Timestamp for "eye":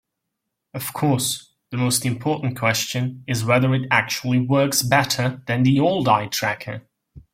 6.09-6.25